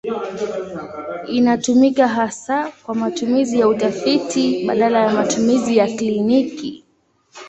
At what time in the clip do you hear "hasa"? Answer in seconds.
2.07-2.71